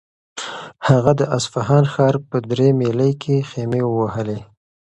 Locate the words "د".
1.19-1.21